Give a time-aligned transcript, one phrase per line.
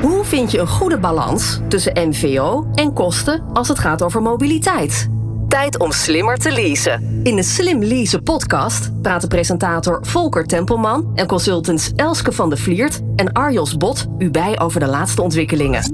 [0.00, 5.08] Hoe vind je een goede balans tussen MVO en kosten als het gaat over mobiliteit?
[5.48, 7.20] Tijd om slimmer te leasen.
[7.22, 13.00] In de Slim Leasen podcast praten presentator Volker Tempelman en consultants Elske van der Vliert
[13.16, 15.92] en Arjos Bot u bij over de laatste ontwikkelingen.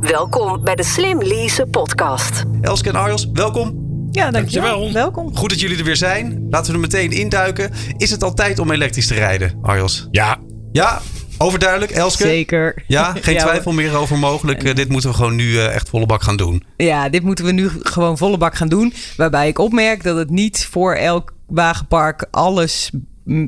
[0.00, 2.42] Welkom bij de Slim Leasen podcast.
[2.60, 3.80] Elske en Arjos, welkom.
[4.10, 4.70] Ja, dankjewel.
[4.70, 4.92] Dankjewel.
[5.02, 5.36] Welkom.
[5.36, 6.46] Goed dat jullie er weer zijn.
[6.50, 7.70] Laten we er meteen induiken.
[7.96, 10.08] Is het al tijd om elektrisch te rijden, Arjos?
[10.10, 10.38] Ja,
[10.72, 11.00] Ja,
[11.42, 12.22] overduidelijk, Elske?
[12.22, 12.82] Zeker.
[12.86, 14.64] Ja, geen Ja, twijfel meer over mogelijk.
[14.64, 16.62] Eh, dit moeten we gewoon nu eh, echt volle bak gaan doen.
[16.76, 18.92] Ja, dit moeten we nu gewoon volle bak gaan doen.
[19.16, 22.90] Waarbij ik opmerk dat het niet voor elk wagenpark alles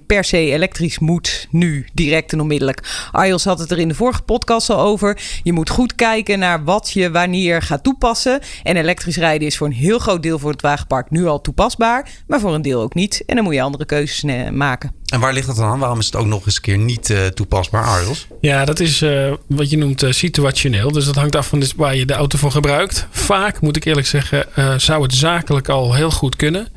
[0.07, 3.09] per se elektrisch moet nu, direct en onmiddellijk.
[3.13, 5.21] Arjos had het er in de vorige podcast al over.
[5.43, 8.41] Je moet goed kijken naar wat je wanneer gaat toepassen.
[8.63, 12.09] En elektrisch rijden is voor een heel groot deel voor het wagenpark nu al toepasbaar,
[12.27, 13.23] maar voor een deel ook niet.
[13.27, 14.93] En dan moet je andere keuzes eh, maken.
[15.05, 15.79] En waar ligt dat dan aan?
[15.79, 18.27] Waarom is het ook nog eens een keer niet eh, toepasbaar, Arjos?
[18.41, 20.93] ja dat is eh, wat je noemt situationeel.
[20.93, 23.07] Dus dat hangt af van dus waar je de auto voor gebruikt.
[23.11, 26.69] Vaak, moet ik eerlijk zeggen, eh, zou het zakelijk al heel goed kunnen.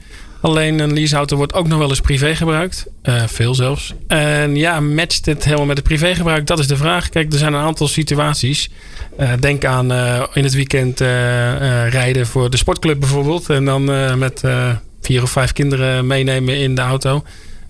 [0.48, 2.86] Alleen een leaseauto wordt ook nog wel eens privé gebruikt.
[3.02, 3.94] Eh, veel zelfs.
[4.08, 6.48] En ja, matcht het helemaal met het privégebruik?
[6.48, 7.10] Dat is de vraag.
[7.10, 8.70] Kijk, er zijn een aantal situaties.
[9.18, 11.00] Eh, denk aan eh, in het weekend
[11.90, 13.50] rijden voor de sportclub bijvoorbeeld.
[13.50, 13.84] En dan
[14.20, 14.44] met
[15.02, 17.24] vier of vijf kinderen meenemen in de auto.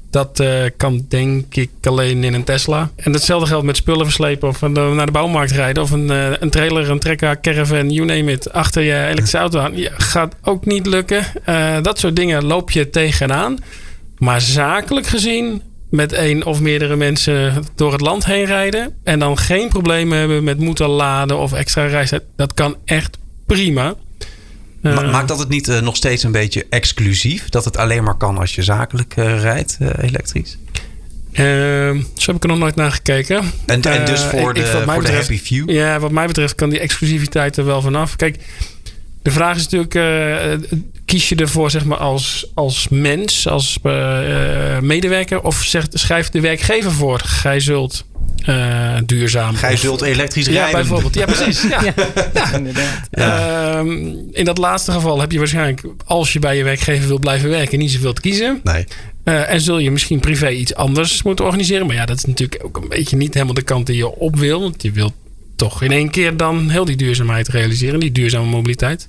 [0.10, 2.90] Dat eh, kan denk ik alleen in een Tesla.
[2.96, 5.84] En hetzelfde geldt met spullen verslepen of een- naar de bouwmarkt rijden.
[5.84, 8.54] Of een, eh, een trailer, een trekker, caravan, you name it.
[8.54, 9.74] Achter je elektrische auto aan.
[9.98, 11.26] Gaat ook niet lukken.
[11.46, 13.58] Eh, dat soort dingen loop je tegenaan.
[14.18, 18.94] Maar zakelijk gezien met één of meerdere mensen door het land heen rijden.
[19.04, 22.24] En dan geen problemen hebben met moeten laden of extra reistijd.
[22.36, 23.96] Dat kan echt prima.
[24.82, 27.50] Ma- Eh, Maakt dat het niet eh, nog steeds een beetje exclusief?
[27.50, 30.58] Dat het alleen maar kan als je zakelijk eh, rijdt, elektrisch?
[31.32, 33.52] Ehm, zo heb ik er nog nooit naar gekeken.
[33.66, 35.70] En, en dus voor, de, ik- voor de happy few?
[35.70, 38.16] Ja, wat mij betreft kan die exclusiviteit er wel vanaf.
[38.16, 38.38] Kijk,
[39.22, 39.94] de vraag is natuurlijk:
[41.06, 43.80] kies je ervoor zeg maar, als, als mens, als
[44.82, 48.06] medewerker, of zegt, schrijft de werkgever voor: gij zult
[48.46, 49.56] eh, duurzaam.
[49.56, 50.72] Gij zult elektrisch Ja, rijden.
[50.74, 51.16] bijvoorbeeld.
[51.16, 51.62] Ja, precies.
[51.62, 51.82] Ja.
[52.34, 53.00] Ja, inderdaad.
[53.12, 53.90] Ehm,
[54.32, 57.80] in dat laatste geval heb je waarschijnlijk, als je bij je werkgever wilt blijven werken,
[57.80, 58.60] niet zoveel te kiezen.
[58.64, 58.86] Nee.
[59.24, 61.88] Eh, en zul je misschien privé iets anders moeten organiseren.
[61.88, 64.36] Maar ja, dat is natuurlijk ook een beetje niet helemaal de kant die je op
[64.36, 64.62] wil.
[64.62, 65.14] Want je wilt
[65.56, 68.00] toch in één keer dan heel die duurzaamheid realiseren.
[68.00, 69.08] Die duurzame mobiliteit.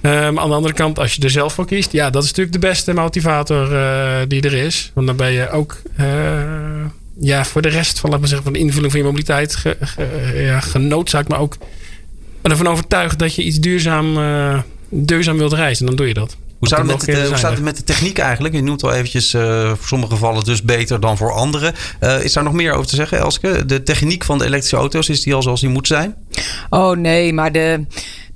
[0.00, 1.92] Maar aan de andere kant, als je er zelf voor kiest.
[1.92, 4.90] Ja, dat is natuurlijk de beste motivator eh, die er is.
[4.94, 6.06] Want dan ben je ook eh,
[7.20, 9.76] ja, voor de rest van, laat maar zeggen, van de invulling van je mobiliteit ge,
[9.80, 11.28] ge- ja, genoodzaakt.
[11.28, 11.56] Maar ook
[12.42, 14.58] ervan overtuigd dat je iets duurzaam, eh,
[14.88, 15.86] duurzaam wilt reizen.
[15.86, 16.36] Dan doe je dat.
[16.58, 18.54] Hoe, staat het met, de, mogelijkheden hoe zijn staat het met de techniek eigenlijk?
[18.54, 21.74] Je noemt al eventjes eh, voor sommige gevallen dus beter dan voor anderen.
[22.00, 23.66] Eh, is daar nog meer over te zeggen, Elske?
[23.66, 26.14] De techniek van de elektrische auto's, is die al zoals die moet zijn?
[26.70, 27.84] Oh nee, maar de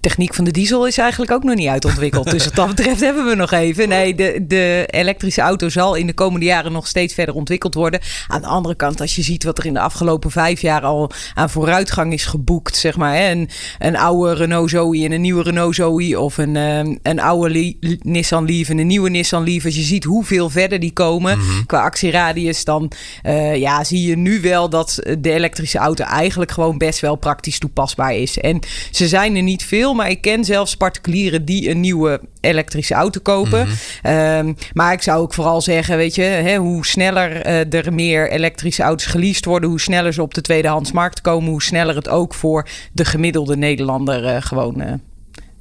[0.03, 2.31] techniek van de diesel is eigenlijk ook nog niet uitontwikkeld.
[2.31, 3.89] Dus wat dat betreft hebben we nog even.
[3.89, 8.01] Nee, de, de elektrische auto zal in de komende jaren nog steeds verder ontwikkeld worden.
[8.29, 11.11] Aan de andere kant, als je ziet wat er in de afgelopen vijf jaar al
[11.35, 13.15] aan vooruitgang is geboekt, zeg maar.
[13.15, 13.49] Hè, een,
[13.79, 16.21] een oude Renault Zoe en een nieuwe Renault Zoe.
[16.21, 19.65] Of een, ehm, een oude Nissan Leaf en een nieuwe Nissan Leaf.
[19.65, 22.93] Als je ziet hoeveel verder die komen qua actieradius, dan
[23.23, 27.59] eh, ja, zie je nu wel dat de elektrische auto eigenlijk gewoon best wel praktisch
[27.59, 28.39] toepasbaar is.
[28.39, 32.95] En ze zijn er niet veel, maar ik ken zelfs particulieren die een nieuwe elektrische
[32.95, 33.69] auto kopen.
[34.03, 38.31] Ehm, maar ik zou ook vooral zeggen, weet je, hè, hoe sneller eh, er meer
[38.31, 42.35] elektrische auto's geleased worden, hoe sneller ze op de tweedehandsmarkt komen, hoe sneller het ook
[42.35, 44.93] voor de gemiddelde Nederlander eh, gewoon eh,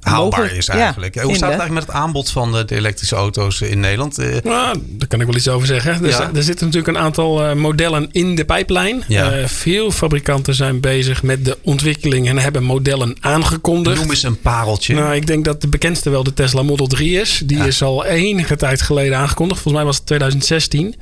[0.02, 1.14] Haalbaar mogelijk- is ja, eigenlijk.
[1.14, 4.18] Hoe staat het eigenlijk met het aanbod van de, de elektrische auto's in Nederland?
[4.18, 5.92] Eh, Nou, daar kan ik wel iets over zeggen.
[5.94, 6.30] Er, Ja.
[6.34, 9.02] er zitten natuurlijk een aantal eh, modellen in de pijplijn.
[9.08, 9.30] Ja.
[9.32, 13.96] Eh, veel fabrikanten zijn bezig met de ontwikkeling en hebben modellen aangekondigd.
[14.00, 14.94] noem eens een pareltje.
[14.94, 17.42] Nou, ik denk dat de bekendste wel de Tesla Model 3 is.
[17.44, 17.64] Die Ja.
[17.64, 19.60] is al enige tijd geleden aangekondigd.
[19.60, 20.94] Volgens mij was het 2016.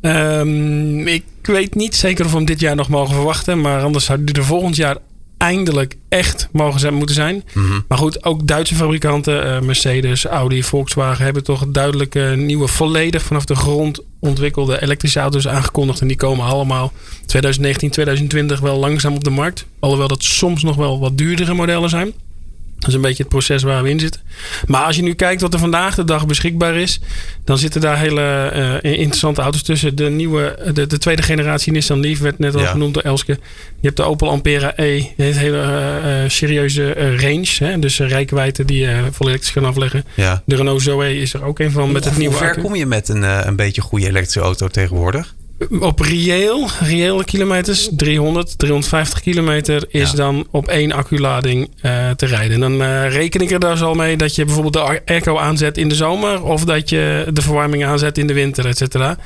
[0.00, 3.60] Ehm, ik weet niet zeker of we hem dit jaar nog mogen verwachten.
[3.60, 4.96] Maar anders zou die er volgend jaar
[5.44, 7.44] eindelijk echt mogen zijn, moeten zijn.
[7.52, 7.80] Mhm.
[7.88, 11.24] Maar goed, ook Duitse fabrikanten, eh, Mercedes, Audi, Volkswagen...
[11.24, 16.00] hebben toch duidelijk eh, nieuwe, volledig vanaf de grond ontwikkelde elektrische auto's aangekondigd.
[16.00, 16.92] En die komen allemaal
[17.26, 19.66] 2019, 2020 wel langzaam op de markt.
[19.78, 22.12] Alhoewel dat soms nog wel wat duurdere modellen zijn.
[22.78, 24.20] Dat is een beetje het proces waar we in zitten.
[24.66, 27.00] Maar als je nu kijkt wat er vandaag de dag beschikbaar is,
[27.44, 28.20] dan zitten daar hele
[28.82, 29.96] eh, interessante auto's tussen.
[29.96, 32.70] De nieuwe, de, de tweede generatie Nissan Leaf werd net al Ja.
[32.70, 33.32] genoemd door Elske.
[33.80, 34.96] Je hebt de Opel Ampera E.
[34.98, 37.46] Die heeft een hele eh, eh, serieuze range.
[37.58, 37.78] Hè?
[37.78, 40.04] Dus rijkwijde die je vol elektrisch kan afleggen.
[40.14, 40.42] Ja.
[40.46, 42.60] De Renault Zoe is er ook een van met het Hoe nieuwe ver accu.
[42.60, 45.34] kom je met een, een beetje goede elektrische auto tegenwoordig?
[45.80, 50.16] Op reëel, reële kilometers, 300, 350 kilometer, is Ja.
[50.16, 52.52] dan op één acculading eh te rijden.
[52.52, 55.78] En dan eh, reken ik er dus al mee dat je bijvoorbeeld de airco aanzet
[55.78, 56.42] in de zomer.
[56.42, 59.16] Of dat je de verwarming aanzet in de winter, et cetera.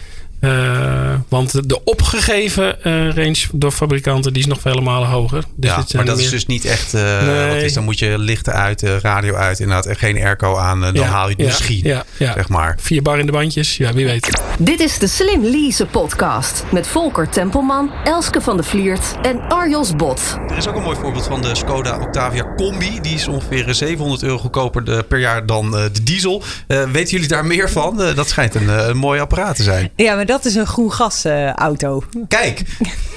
[0.41, 5.45] Eh, want de opgegeven eh, range door fabrikanten die is nog vele malen hoger.
[5.57, 6.95] Dus ja, dit zijn maar dat meer- is dus niet echt.
[6.95, 7.49] eh, Nee.
[7.55, 9.87] Wat is, dan moet je lichten uit, radio uit, inderdaad.
[9.87, 10.81] En geen airco aan.
[10.81, 11.81] dan Ja, haal je het ja, misschien.
[11.83, 12.33] Ja, ja.
[12.33, 12.77] Zeg maar.
[12.81, 14.43] Vier bar in de bandjes, ja, wie weet.
[14.59, 19.97] Dit is de Slim Lease podcast met Volker Tempelman, Elske van de Vliert en Arjos
[19.97, 20.21] Bot.
[20.51, 22.99] Er is ook een mooi voorbeeld van de Skoda Octavia Combi.
[23.01, 26.43] Die is ongeveer 700 euro goedkoper per jaar dan eh, de diesel.
[26.67, 27.97] Eh, weten jullie daar meer van?
[28.15, 29.91] Dat schijnt een, een mooi apparaat te zijn.
[29.97, 32.03] Ja, maar dat is een groen gas eh, auto.
[32.29, 32.63] Kijk,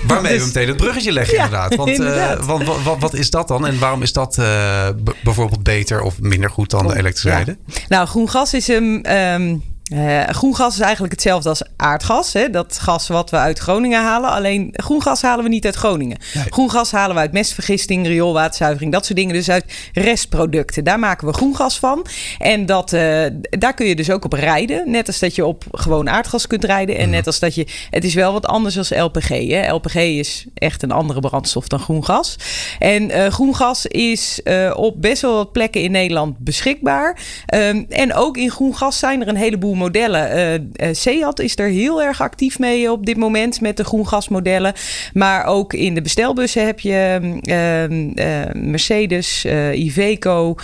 [0.07, 1.75] waarmee we Dus- meteen het bruggetje leggen Ja, inderdaad.
[1.75, 2.45] Want, eh, inderdaad.
[2.45, 3.67] want wa- wa- wat is dat dan?
[3.67, 4.87] En waarom is dat eh,
[5.23, 7.35] bijvoorbeeld beter of minder goed dan elektrisch Ja.
[7.35, 7.57] rijden?
[7.87, 9.03] Nou, groen gas is een.
[9.03, 9.55] ehm,
[9.91, 12.33] eh, groen gas is eigenlijk hetzelfde als aardgas.
[12.33, 12.49] Hè?
[12.49, 14.29] Dat gas wat we uit Groningen halen.
[14.29, 16.17] Alleen groen gas halen we niet uit Groningen.
[16.33, 16.43] Nee.
[16.49, 19.33] Groen gas halen we uit mestvergisting, rioolwaterzuivering, dat soort dingen.
[19.33, 20.83] Dus uit restproducten.
[20.83, 22.05] Daar maken we groen gas van.
[22.37, 24.91] En dat, eh, daar kun je dus ook op rijden.
[24.91, 26.97] Net als dat je op gewoon aardgas kunt rijden.
[26.97, 27.67] En net als dat je.
[27.89, 29.27] Het is wel wat anders als LPG.
[29.27, 29.71] Hè?
[29.71, 32.35] LPG is echt een andere brandstof dan groen gas.
[32.79, 37.19] En eh, groen gas is eh, op best wel wat plekken in Nederland beschikbaar.
[37.45, 40.29] Ehm, en ook in groen gas zijn er een heleboel modellen.
[40.31, 44.07] Eh eh, Seat is er heel erg actief mee op dit moment met de groen
[44.07, 44.73] gasmodellen.
[45.13, 50.55] Maar ook in de bestelbussen heb je ehm, eh, Mercedes, Iveco,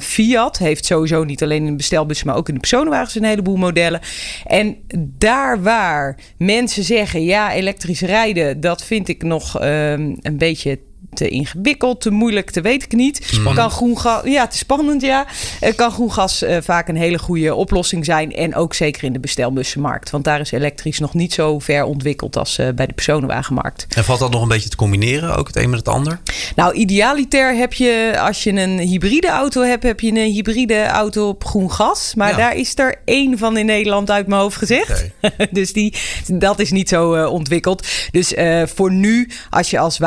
[0.00, 0.58] Fiat.
[0.58, 4.00] Heeft sowieso niet alleen in de bestelbussen, maar ook in de personenwagens een heleboel modellen.
[4.46, 4.76] En
[5.18, 10.78] daar waar mensen zeggen, ja, elektrisch rijden, dat vind ik nog ehm, een beetje
[11.12, 13.40] te ingewikkeld, te moeilijk, te weet ik niet.
[13.54, 15.26] Kan groen gas, ja, te spannend, ja.
[15.60, 18.32] Eh, kan groen gas eh, vaak een hele goede oplossing zijn.
[18.34, 20.10] En ook zeker in de bestelbussenmarkt.
[20.10, 23.86] Want daar is elektrisch nog niet zo ver ontwikkeld als eh, bij de personenwagenmarkt.
[23.96, 26.20] En valt dat nog een beetje te combineren, ook het een met het ander?
[26.56, 31.28] Nou, idealiter heb je, als je een hybride auto hebt, heb je een hybride auto
[31.28, 32.14] op groen gas.
[32.14, 32.36] Maar Ja.
[32.36, 35.04] daar is er één van in Nederland uit mijn hoofd gezegd.
[35.50, 35.94] dus die,
[36.26, 37.86] dat is niet zo eh, ontwikkeld.
[38.10, 39.98] Dus eh, voor nu, als je als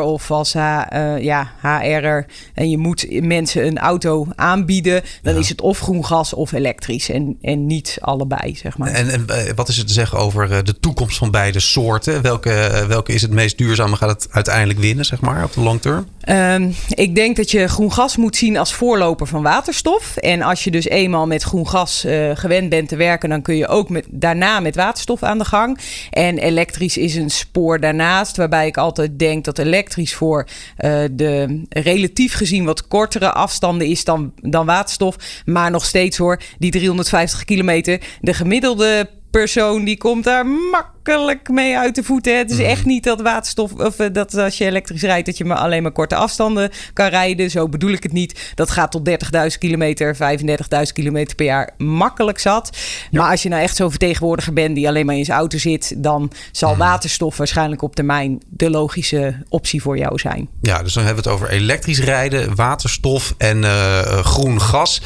[0.00, 0.56] of als H,
[0.88, 5.40] eh, ja, HR'er en je moet mensen een auto aanbieden, dan Ja.
[5.40, 7.08] is het of groen gas of elektrisch.
[7.08, 8.88] En, en niet allebei, zeg maar.
[8.90, 12.22] En, en eh, wat is er te zeggen over eh, de toekomst van beide soorten?
[12.22, 13.96] Welke, welke is het meest duurzame?
[13.96, 16.06] Gaat het uiteindelijk winnen, zeg maar, op de long term?
[16.22, 20.16] Ehm, ik denk dat je groen gas moet zien als voorloper van waterstof.
[20.16, 23.56] En als je dus eenmaal met groen gas eh, gewend bent te werken, dan kun
[23.56, 25.78] je ook met, daarna met waterstof aan de gang.
[26.10, 30.46] En elektrisch is een spoor daarnaast, waarbij ik altijd denk dat elektrisch voor
[30.76, 35.16] eh, de relatief gezien wat kortere afstanden is dan, dan waterstof.
[35.44, 41.78] Maar nog steeds hoor, die 350 kilometer, de gemiddelde persoon die komt daar makkelijk mee
[41.78, 42.38] uit de voeten.
[42.38, 45.44] Het is echt niet dat waterstof of eh, dat als je elektrisch rijdt dat je
[45.44, 47.50] maar alleen maar korte afstanden kan rijden.
[47.50, 48.52] Zo bedoel ik het niet.
[48.54, 49.16] Dat gaat tot 30.000
[49.58, 52.76] kilometer, 35.000 kilometer per jaar makkelijk zat.
[53.10, 55.94] Maar als je nou echt zo'n vertegenwoordiger bent die alleen maar in zijn auto zit,
[55.96, 60.48] dan zal waterstof waarschijnlijk op termijn de logische optie voor jou zijn.
[60.60, 65.02] Ja, dus dan hebben we het over elektrisch rijden, waterstof en eh, eh, groen gas.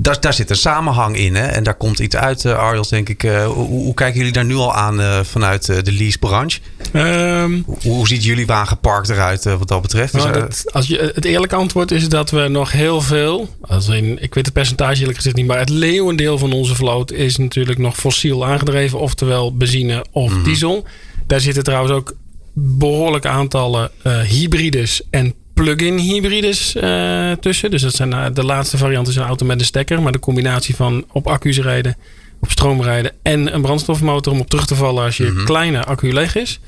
[0.00, 1.34] Daar, daar zit een samenhang in.
[1.34, 1.46] Hè?
[1.46, 3.22] En daar komt iets uit, uh, Arjels, denk ik.
[3.22, 6.60] Uh, hoe, hoe, kijken jullie daar nu al aan uh, vanuit de leasebranche?
[6.92, 10.12] Um, hoe, hoe, ziet jullie wagenpark eruit wat dat betreft?
[10.12, 13.48] Nou, dat, als je, het eerlijke antwoord is dat we nog heel veel...
[13.60, 15.46] Als in, ik weet het percentage eerlijk gezegd niet...
[15.46, 18.98] maar het leeuwendeel van onze vloot is natuurlijk nog fossiel aangedreven.
[18.98, 20.44] Oftewel benzine of mm -hmm.
[20.44, 20.84] diesel.
[21.26, 22.14] Daar zitten trouwens ook
[22.52, 23.90] behoorlijke aantallen
[24.28, 27.70] hybrides en plug-in hybrides uh, tussen.
[27.70, 30.02] Dus dat zijn uh, de laatste variant is een auto met een stekker.
[30.02, 31.96] Maar de combinatie van op accu's rijden,
[32.40, 35.44] op stroom rijden en een brandstofmotor om op terug te vallen als je mm -hmm.
[35.44, 36.60] kleine accu leeg is.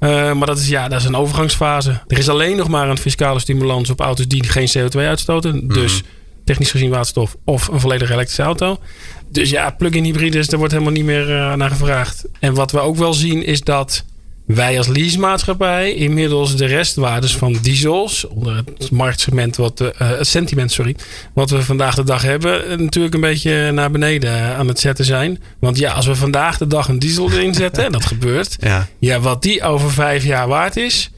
[0.00, 2.00] Uh, maar dat is, ja, dat is een overgangsfase.
[2.06, 5.54] Er is alleen nog maar een fiscale stimulans op auto's die geen CO2 uitstoten.
[5.54, 5.68] Mm -hmm.
[5.68, 6.02] Dus
[6.44, 8.78] technisch gezien waterstof of een volledig elektrische auto.
[9.30, 12.24] Dus ja, plug-in hybrides, daar wordt helemaal niet meer naar gevraagd.
[12.40, 14.04] En wat we ook wel zien is dat
[14.48, 20.72] wij als leasemaatschappij inmiddels de restwaardes van diesels onder het marktsegment wat uh, het sentiment
[20.72, 20.96] sorry
[21.32, 25.42] wat we vandaag de dag hebben natuurlijk een beetje naar beneden aan het zetten zijn
[25.58, 28.88] want ja als we vandaag de dag een diesel erin zetten en dat gebeurt ja.
[28.98, 31.10] ja wat die over vijf jaar waard is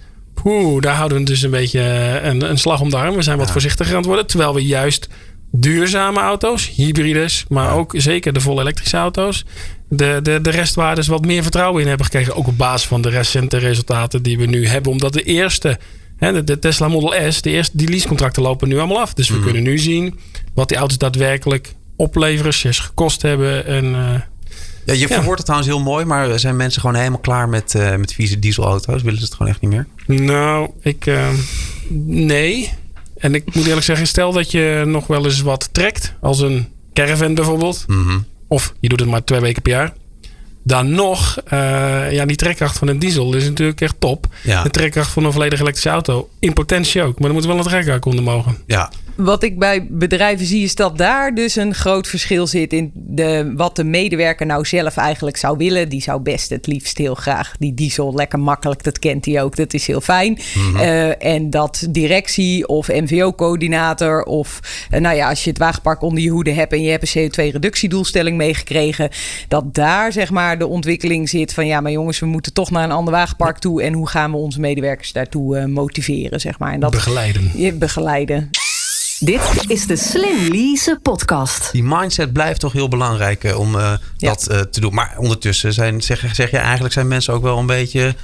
[0.81, 1.81] daar houden we dus een beetje
[2.23, 3.15] een, een slag om de arm.
[3.15, 3.53] We zijn wat ja.
[3.53, 4.27] voorzichtiger aan het worden.
[4.27, 5.09] Terwijl we juist
[5.53, 9.45] duurzame auto's, hybrides, maar ook zeker de volle elektrische auto's,
[9.91, 12.37] de, de, de restwaardes wat meer vertrouwen in hebben gekregen.
[12.37, 14.93] Ook op basis van de recente resultaten die we nu hebben.
[14.93, 15.79] Omdat de eerste,
[16.17, 19.15] hè, de, de Tesla Model S, de eerste, die leasecontracten lopen nu allemaal af.
[19.15, 19.43] Dus we mm.
[19.43, 20.19] kunnen nu zien
[20.55, 23.67] wat die auto's daadwerkelijk opleveren, gekost hebben.
[23.67, 24.15] En uh,
[24.85, 27.97] Ja, je verwoordt het trouwens heel mooi, maar zijn mensen gewoon helemaal klaar met, uh,
[27.97, 29.03] met vieze dieselauto's?
[29.03, 29.87] Willen ze het gewoon echt niet meer?
[30.07, 31.07] Nou, ik.
[31.07, 31.29] Uh,
[32.07, 32.73] nee.
[33.17, 36.69] En ik moet eerlijk zeggen, stel dat je nog wel eens wat trekt, als een
[36.95, 37.85] caravan bijvoorbeeld.
[37.87, 38.25] Mm -hmm.
[38.51, 39.93] Of je doet het maar twee weken per jaar.
[40.63, 44.27] Dan nog, uh, ja, die trekkracht van een diesel is natuurlijk echt top.
[44.43, 44.63] Ja.
[44.63, 47.19] De trekkracht van een volledig elektrische auto, in potentie ook.
[47.19, 48.59] Maar er moet wel een trekkracht onder mogen.
[48.67, 48.91] Ja,
[49.25, 53.53] wat ik bij bedrijven zie is dat daar dus een groot verschil zit in de,
[53.57, 55.89] wat de medewerker nou zelf eigenlijk zou willen.
[55.89, 59.57] Die zou best het liefst heel graag die diesel lekker makkelijk, dat kent hij ook,
[59.57, 60.39] dat is heel fijn.
[60.55, 60.77] Mm -hmm.
[60.77, 64.61] uh, en dat directie of MVO-coördinator of
[64.91, 67.31] uh, nou ja, als je het wagenpark onder je hoede hebt en je hebt een
[67.31, 69.11] CO2-reductiedoelstelling meegekregen,
[69.49, 72.85] dat daar zeg maar de ontwikkeling zit van ja, maar jongens, we moeten toch naar
[72.85, 76.73] een ander wagenpark toe en hoe gaan we onze medewerkers daartoe uh, motiveren, zeg maar.
[76.73, 77.51] En dat, begeleiden.
[77.55, 78.51] Je, begeleiden.
[79.21, 81.73] Dit is de Slim Lease podcast.
[81.73, 84.29] Die mindset blijft toch heel belangrijk uh, om uh, ja.
[84.29, 84.95] dat uh, te doen.
[84.95, 88.15] Maar ondertussen zijn, zeg, zeg je eigenlijk zijn mensen ook wel een beetje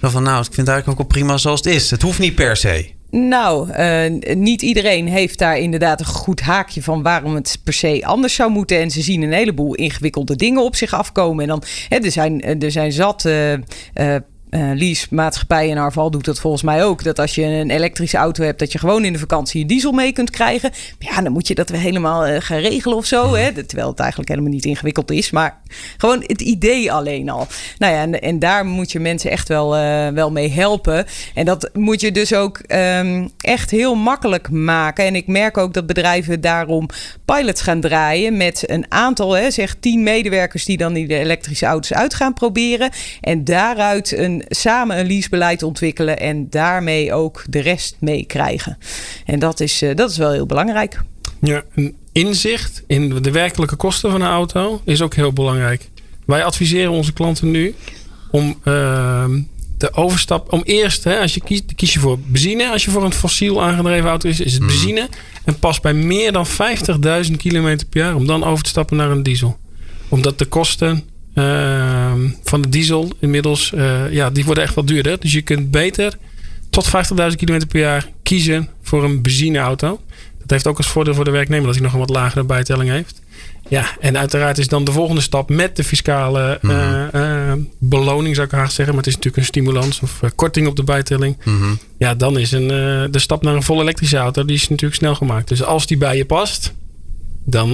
[0.00, 1.90] van nou, ik vind het eigenlijk ook wel prima zoals het is.
[1.90, 2.90] Het hoeft niet per se.
[3.10, 8.02] Nou, uh, niet iedereen heeft daar inderdaad een goed haakje van waarom het per se
[8.04, 8.80] anders zou moeten.
[8.80, 11.42] En ze zien een heleboel ingewikkelde dingen op zich afkomen.
[11.42, 13.58] En dan, hè, er, zijn, er zijn zat uh, uh,
[14.54, 17.02] uh, leasemaatschappij in Arval doet dat volgens mij ook.
[17.04, 19.92] Dat als je een elektrische auto hebt, dat je gewoon in de vakantie je diesel
[19.92, 20.70] mee kunt krijgen.
[20.70, 23.34] Maar ja, dan moet je dat weer helemaal uh, gaan regelen of zo.
[23.34, 23.64] Hè?
[23.64, 25.30] Terwijl het eigenlijk helemaal niet ingewikkeld is.
[25.30, 25.60] Maar
[25.96, 27.46] gewoon het idee alleen al.
[27.78, 31.06] Nou ja, en, en daar moet je mensen echt wel, uh, wel mee helpen.
[31.34, 35.04] En dat moet je dus ook um, echt heel makkelijk maken.
[35.04, 36.88] En ik merk ook dat bedrijven daarom
[37.24, 41.66] pilots gaan draaien met een aantal, hè, zeg tien medewerkers die dan die de elektrische
[41.66, 42.90] auto's uit gaan proberen.
[43.20, 48.78] En daaruit een samen een leasebeleid ontwikkelen en daarmee ook de rest meekrijgen.
[49.24, 51.00] En dat is, uh, dat is wel heel belangrijk.
[51.40, 55.90] Ja, een inzicht in de werkelijke kosten van een auto is ook heel belangrijk.
[56.26, 57.74] Wij adviseren onze klanten nu
[58.30, 59.24] om uh,
[59.78, 62.70] de overstap, om eerst, hè, als je kiest, kies je voor benzine.
[62.70, 65.08] Als je voor een fossiel aangedreven auto is, is het benzine.
[65.44, 66.46] En pas bij meer dan
[67.26, 69.58] 50.000 kilometer per jaar om dan over te stappen naar een diesel.
[70.08, 71.04] Omdat de kosten
[72.44, 75.20] van de diesel inmiddels, uh, ja, die worden echt wat duurder.
[75.20, 76.16] Dus je kunt beter
[76.70, 76.92] tot 50.000
[77.36, 80.00] km per jaar kiezen voor een benzineauto.
[80.38, 82.90] Dat heeft ook als voordeel voor de werknemer dat hij nog een wat lagere bijtelling
[82.90, 83.22] heeft.
[83.68, 87.08] Ja, en uiteraard is dan de volgende stap met de fiscale mm -hmm.
[87.14, 88.94] uh, beloning, zou ik haast zeggen.
[88.94, 91.36] Maar het is natuurlijk een stimulans of korting op de bijtelling.
[91.42, 91.78] -hmm.
[91.98, 92.68] Ja, dan is een,
[93.10, 95.48] de stap naar een vol elektrische auto, die is natuurlijk snel gemaakt.
[95.48, 96.74] Dus als die bij je past,
[97.44, 97.68] dan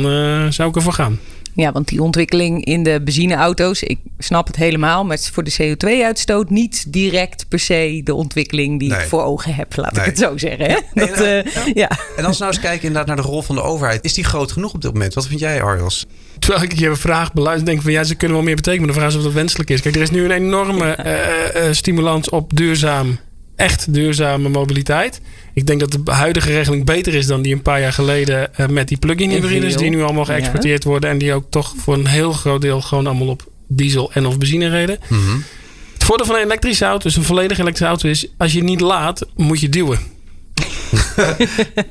[0.53, 1.19] zou ik ervoor gaan.
[1.55, 5.45] Ja, want die ontwikkeling in de benzineauto's, ik snap het helemaal, maar het is voor
[5.45, 9.01] de CO2-uitstoot niet direct per se de ontwikkeling die nee.
[9.01, 10.01] ik voor ogen heb, laat nee.
[10.01, 10.71] ik het zo zeggen.
[10.71, 10.77] Hè?
[10.95, 11.91] Nee, dat, nou, uh, ja.
[12.17, 14.25] En als we nou eens kijken inderdaad naar de rol van de overheid, is die
[14.25, 15.15] groot genoeg op dit moment?
[15.15, 16.07] Wat vind jij, Arjos?
[16.39, 18.95] Terwijl ik je vraag beluister, denk ik van ja, ze kunnen wel meer betekenen, maar
[18.95, 19.81] de vraag is of dat wenselijk is.
[19.81, 21.07] Kijk, er is nu een enorme ja.
[21.07, 23.19] uh, uh, stimulans op duurzaam
[23.61, 25.21] echt duurzame mobiliteit.
[25.55, 28.67] Ik denk dat de huidige regeling beter is dan die een paar jaar geleden uh,
[28.67, 30.89] met die plug-in hybrides die nu allemaal geëxporteerd ja.
[30.89, 34.27] worden en die ook toch voor een heel groot deel gewoon allemaal op diesel en
[34.27, 34.99] of benzine reden.
[35.09, 35.45] Mm -hmm.
[35.93, 38.81] Het voordeel van een elektrische auto, dus een volledig elektrische auto, is als je niet
[38.81, 39.99] laat, moet je duwen.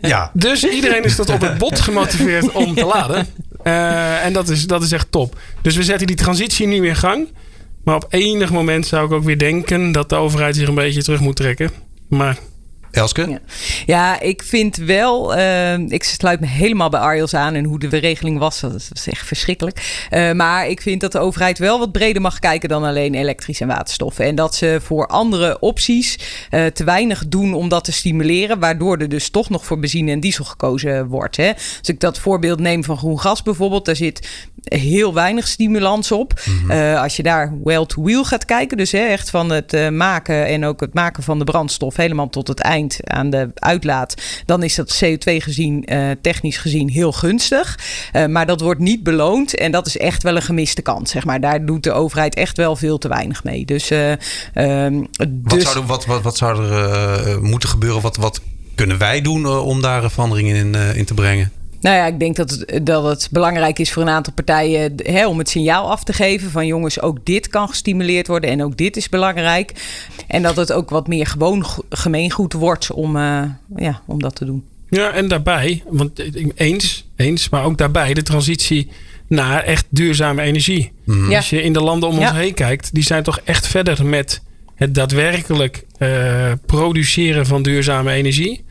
[0.02, 0.32] ja.
[0.46, 3.28] Dus iedereen is tot op het bot gemotiveerd om te laden.
[3.64, 5.40] Uh, en dat is, dat is echt top.
[5.62, 7.28] Dus we zetten die transitie nu in gang.
[7.83, 11.03] Maar op enig moment zou ik ook weer denken dat de overheid zich een beetje
[11.03, 11.71] terug moet trekken.
[12.07, 12.39] Maar
[12.91, 13.29] Elske?
[13.29, 13.39] Ja.
[13.86, 17.88] ja, ik vind wel, uh, ik sluit me helemaal bij Arjels aan en hoe de
[17.88, 20.08] regeling was, dat is echt verschrikkelijk.
[20.12, 23.62] Uh, maar ik vind dat de overheid wel wat breder mag kijken dan alleen elektrisch
[23.62, 24.19] en waterstof.
[24.19, 26.19] En dat ze voor andere opties
[26.51, 30.12] uh, te weinig doen om dat te stimuleren, waardoor er dus toch nog voor benzine
[30.12, 31.38] en diesel gekozen wordt.
[31.38, 31.51] Hè.
[31.79, 36.41] Als ik dat voorbeeld neem van groen gas bijvoorbeeld, daar zit heel weinig stimulans op.
[36.46, 36.72] Mm-hmm.
[36.72, 40.46] Uh, als je daar well to wheel gaat kijken, dus hè, echt van het maken
[40.46, 44.13] en ook het maken van de brandstof helemaal tot het eind aan de uitlaat,
[44.45, 47.79] dan is dat CO2 gezien, uh, technisch gezien, heel gunstig.
[48.13, 51.12] Uh, maar dat wordt niet beloond en dat is echt wel een gemiste kans.
[51.12, 51.41] Zeg maar.
[51.41, 53.65] Daar doet de overheid echt wel veel te weinig mee.
[53.65, 54.12] Dus, uh,
[54.55, 55.63] um, wat, dus...
[55.63, 58.01] Zou er, wat, wat, wat zou er moeten gebeuren?
[58.01, 58.41] Wat, wat
[58.75, 61.51] kunnen wij doen om daar veranderingen in, in te brengen?
[61.81, 65.27] Nou ja, ik denk dat het, dat het belangrijk is voor een aantal partijen hè,
[65.27, 68.77] om het signaal af te geven van jongens, ook dit kan gestimuleerd worden en ook
[68.77, 69.74] dit is belangrijk.
[70.27, 73.41] En dat het ook wat meer gewoon gemeengoed wordt om, uh,
[73.75, 74.63] ja, om dat te doen.
[74.89, 76.21] Ja, en daarbij, want
[76.55, 78.88] eens, eens, maar ook daarbij de transitie
[79.27, 80.91] naar echt duurzame energie.
[81.03, 81.29] Mm.
[81.29, 81.38] Ja.
[81.38, 82.36] Als je in de landen om ons ja.
[82.36, 84.41] heen kijkt, die zijn toch echt verder met
[84.75, 88.63] het daadwerkelijk uh, produceren van duurzame energie.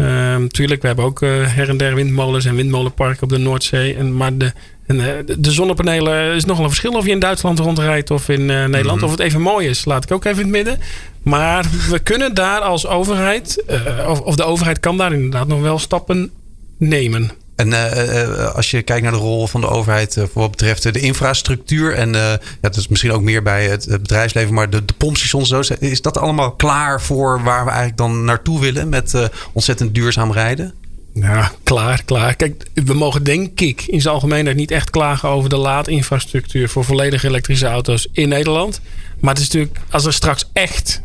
[0.00, 3.94] Uh, tuurlijk, we hebben ook uh, her en der windmolens en windmolenparken op de Noordzee.
[3.94, 4.52] En, maar de
[4.86, 8.50] En, eh, de- zonnepanelen is nogal een verschil of je in Duitsland rondrijdt of in
[8.50, 8.96] eh, Nederland.
[8.96, 9.04] Mhm.
[9.04, 10.78] Of het even mooi is, laat ik ook even in het midden.
[11.22, 15.60] Maar we kunnen daar als overheid, eh, of, of de overheid kan daar inderdaad nog
[15.60, 16.30] wel stappen
[16.78, 17.30] nemen.
[17.58, 20.50] En eh, eh, als je kijkt naar de rol van de overheid eh, voor wat
[20.50, 21.94] betreft de infrastructuur.
[21.94, 25.74] En ja, dat is misschien ook meer bij het, bedrijfsleven, maar de, de pompstations, zo,
[25.78, 30.74] is dat allemaal klaar voor waar we eigenlijk dan naartoe willen met ontzettend duurzaam rijden?
[31.14, 32.34] Ja, klaar, klaar.
[32.34, 36.84] Kijk, we mogen denk ik in zijn algemeenheid niet echt klagen over de laadinfrastructuur voor
[36.84, 38.80] volledig elektrische auto's in Nederland.
[39.20, 41.02] Maar het is natuurlijk, als er straks echt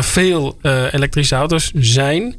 [0.00, 0.58] veel
[0.92, 2.34] elektrische auto's zijn,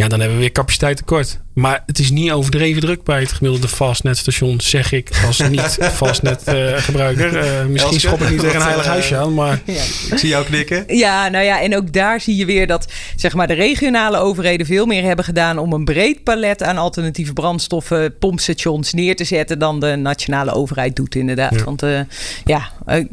[0.00, 1.40] ja, dan hebben we weer capaciteit tekort.
[1.52, 6.44] Maar het is niet overdreven druk bij het gemiddelde fastnetstation, zeg ik als niet fastnet
[6.44, 7.36] eh, gebruiker.
[7.36, 9.60] Eh, misschien Elske, schop ik niet tegen een heilig huisje aan, maar
[10.10, 10.84] Ik zie jou knikken.
[10.96, 14.66] Ja, nou ja, en ook daar zie je weer dat zeg maar, de regionale overheden
[14.66, 19.58] veel meer hebben gedaan om een breed palet aan alternatieve brandstoffen, pompstations neer te zetten
[19.58, 21.54] dan de nationale overheid doet, inderdaad.
[21.54, 21.64] Ja.
[21.64, 22.00] Want eh,
[22.44, 23.04] ja, eh,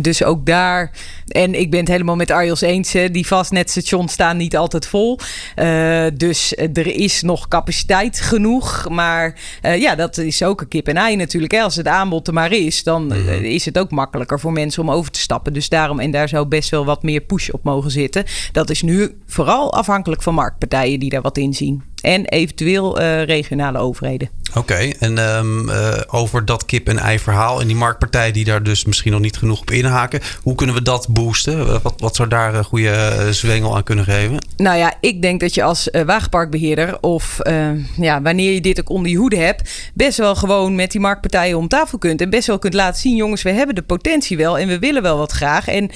[0.00, 0.90] dus ook daar.
[1.28, 2.92] En ik ben het helemaal met Arjos eens.
[2.92, 5.18] hè, Die vastnetstations staan niet altijd vol.
[5.54, 8.88] Eh, dus er is nog capaciteit genoeg.
[8.88, 11.52] Maar eh, ja, dat is ook een kip en ei natuurlijk.
[11.52, 11.60] Hè.
[11.60, 14.90] Als het aanbod er maar is, dan eh, is het ook makkelijker voor mensen om
[14.90, 15.52] over te stappen.
[15.52, 18.24] Dus daarom, en daar zou best wel wat meer push op mogen zitten.
[18.52, 21.82] Dat is nu vooral afhankelijk van marktpartijen die daar wat in zien.
[22.02, 24.28] En eventueel regionale overheden.
[24.54, 29.12] Oké, en ehm, eh, over dat kip-en-ei verhaal en die marktpartijen die daar dus misschien
[29.12, 30.20] nog niet genoeg op inhaken.
[30.42, 31.58] Hoe kunnen we dat boosten?
[31.60, 34.38] Eh, Wat, wat zou daar een goede eh, zwengel aan kunnen geven?
[34.56, 38.88] Nou ja, ik denk dat je als wagenparkbeheerder of eh, ja, wanneer je dit ook
[38.90, 42.20] onder je hoede hebt, best wel gewoon met die marktpartijen om tafel kunt.
[42.20, 45.02] En best wel kunt laten zien, jongens, we hebben de potentie wel en we willen
[45.02, 45.68] wel wat graag.
[45.68, 45.90] En,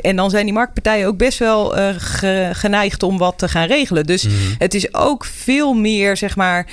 [0.00, 4.04] en dan zijn die marktpartijen ook best wel ge- geneigd om wat te gaan regelen.
[4.06, 4.26] Dus
[4.58, 6.66] het is ook veel meer, zeg maar,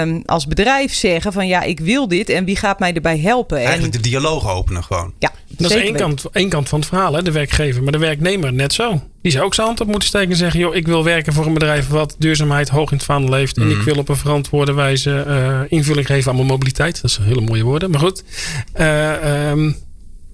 [0.00, 3.56] ehm, als bedrijf zeggen van ja, ik wil dit en wie gaat mij erbij helpen?
[3.58, 5.12] Eigenlijk en, de dialoog openen gewoon.
[5.18, 7.82] ja, Dat is één kant, één kant van het verhaal, hè, de werkgever.
[7.82, 9.02] Maar de werknemer net zo.
[9.22, 10.60] Die zou ook zijn hand op moeten steken en zeggen...
[10.60, 13.56] joh, ik wil werken voor een bedrijf wat duurzaamheid hoog in het vaandel heeft...
[13.56, 17.02] en ik wil op een verantwoorde wijze eh, invulling geven aan mijn mobiliteit.
[17.02, 18.24] Dat zijn hele mooie woorden, maar goed.
[18.72, 19.72] Eh, ehm,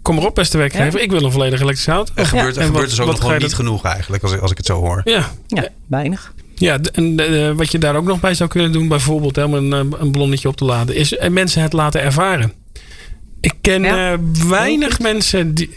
[0.03, 1.01] kom erop, beste werkgever.
[1.01, 2.13] Ik wil een volledig elektrische auto.
[2.15, 4.33] Er gebeurt, er En gebeurt wat- dus ook nog gewoon niet dat- genoeg eigenlijk, als,
[4.33, 5.01] ik- als ik het zo hoor.
[5.05, 6.34] Ja, Ja, weinig.
[6.55, 9.55] Ja, en eh, wat je daar ook nog bij zou kunnen doen, bijvoorbeeld hè, om
[9.55, 12.53] een, eh, een ballonnetje op te laden, is eh, mensen het laten ervaren.
[13.41, 14.13] Ik ken Ja.
[14.13, 15.71] eh, weinig mensen die.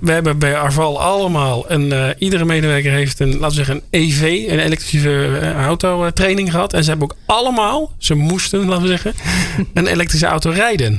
[0.00, 1.92] we hebben bij Arval allemaal een.
[1.92, 6.72] eh, iedere medewerker heeft een, laten we zeggen, een EV, een elektrische auto training gehad.
[6.72, 9.12] En ze hebben ook allemaal, ze moesten, laten we zeggen,
[9.74, 10.98] een elektrische auto rijden.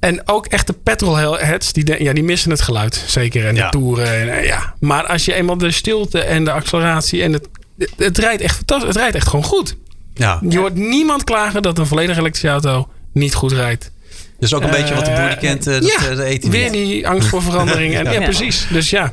[0.00, 3.04] En ook echte petrolheads, die, de- ja, die missen het geluid.
[3.06, 3.46] Zeker.
[3.46, 3.70] En Ja.
[3.70, 4.30] de toeren.
[4.32, 4.74] En, ja.
[4.80, 7.48] Maar als je eenmaal de stilte en de acceleratie en het,
[7.96, 8.88] het, rijdt echt fantastisch.
[8.88, 9.76] Het rijdt echt gewoon goed.
[10.14, 13.90] Ja, Je hoort niemand klagen dat een volledig elektrische auto niet goed rijdt.
[14.38, 16.86] dus ook een beetje wat de boer die kent, eh, dat, ja, eh, weer niet.
[16.86, 17.94] die angst voor verandering.
[17.98, 18.10] En, ja.
[18.12, 18.20] Ja.
[18.20, 18.66] precies.
[18.70, 19.12] Dus ja,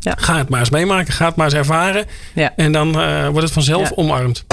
[0.00, 0.14] Ja.
[0.18, 1.12] ga het maar eens meemaken.
[1.12, 2.06] Ga het maar eens ervaren.
[2.34, 2.52] Ja.
[2.56, 3.94] En dan eh, wordt het vanzelf Ja.
[3.96, 4.44] omarmd.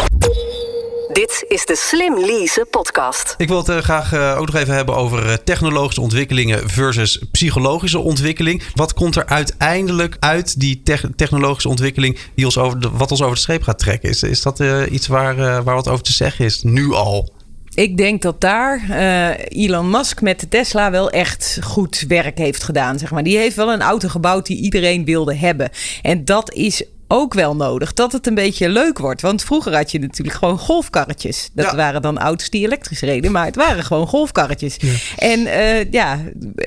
[1.14, 3.36] Dit is de Slim Lease podcast.
[3.38, 7.22] Ik wil het eh, graag eh, ook nog even hebben over eh, technologische ontwikkelingen versus
[7.32, 8.64] psychologische ontwikkeling.
[8.74, 13.22] Wat komt er uiteindelijk uit die tech- technologische ontwikkeling die ons over de, wat ons
[13.22, 14.10] over de streep gaat trekken?
[14.10, 16.64] Is, is dat iets waar, waar wat over te zeggen is?
[16.64, 17.36] Nu al.
[17.74, 22.64] Ik denk dat daar eh, Elon Musk met de Tesla wel echt goed werk heeft
[22.64, 23.00] gedaan.
[23.00, 23.24] Zeg maar.
[23.24, 25.70] Die heeft wel een auto gebouwd die iedereen wilde hebben.
[26.02, 27.94] En dat is ook wel nodig.
[27.94, 29.22] Dat het een beetje leuk wordt.
[29.22, 31.50] Want vroeger had je natuurlijk gewoon golfkarretjes.
[31.54, 31.76] Dat Ja.
[31.76, 33.32] waren dan auto's die elektrisch reden.
[33.32, 34.78] Maar het waren gewoon golfkarretjes.
[35.18, 36.20] En eh, ja,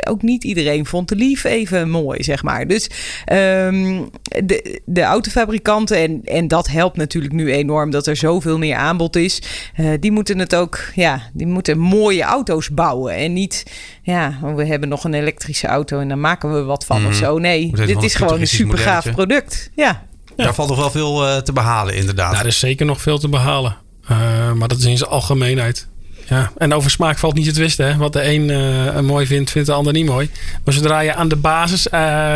[0.09, 2.67] ook niet iedereen vond de Leaf even mooi, zeg maar.
[2.67, 2.91] Dus
[3.25, 4.03] ehm,
[4.45, 9.17] de, de autofabrikanten, en, en dat helpt natuurlijk nu enorm dat er zoveel meer aanbod
[9.17, 9.43] is.
[9.75, 13.15] eh, die moeten het ook, ja, die moeten mooie auto's bouwen.
[13.15, 13.65] En niet,
[14.03, 17.15] ja, oh, we hebben nog een elektrische auto en daar maken we wat van of
[17.15, 17.39] zo.
[17.39, 19.71] Nee, dit is gewoon een super gaaf product.
[19.75, 20.09] Ja.
[20.45, 22.41] Daar valt nog wel veel eh, te behalen, inderdaad.
[22.41, 23.77] Er is zeker nog veel te behalen.
[24.11, 25.89] Uh, maar dat is in zijn algemeenheid.
[26.29, 26.53] Ja.
[26.57, 27.87] En over smaak valt niet te twisten.
[27.87, 27.97] Hè?
[27.97, 30.31] Wat de een uh, mooi vindt, vindt de ander niet mooi.
[30.65, 31.87] Maar zodra je aan de basis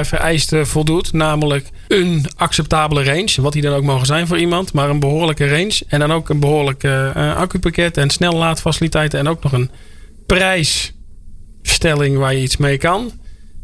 [0.02, 4.90] vereisten voldoet, namelijk een acceptabele range, wat die dan ook mogen zijn voor iemand, maar
[4.90, 9.52] een behoorlijke range en dan ook een behoorlijk accupakket en snel laadfaciliteiten en ook nog
[9.52, 9.70] een
[10.26, 13.12] prijsstelling waar je iets mee kan.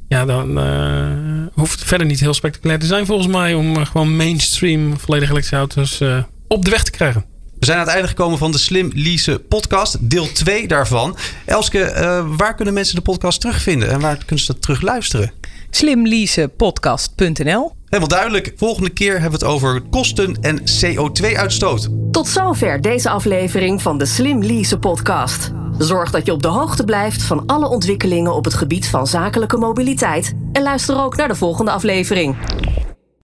[0.08, 1.06] Ja, dan uh,
[1.54, 5.56] hoeft verder niet heel spectaculair te zijn volgens mij om uh, gewoon mainstream volledig elektrische
[5.56, 7.24] auto's uh, op de weg te krijgen.
[7.58, 11.16] We zijn aan het einde gekomen van de Slim Lease podcast, deel 2 daarvan.
[11.46, 15.32] Elske, uh, waar kunnen mensen de podcast terugvinden en waar kunnen ze dat terug luisteren?
[15.70, 18.52] Slimleasepodcast.nl Helemaal duidelijk.
[18.56, 21.88] Volgende keer hebben we het over kosten en CO2-uitstoot.
[22.10, 25.50] Tot zover deze aflevering van de Slim Lease podcast.
[25.78, 29.56] Zorg dat je op de hoogte blijft van alle ontwikkelingen op het gebied van zakelijke
[29.56, 30.34] mobiliteit.
[30.52, 32.36] En luister ook naar de volgende aflevering.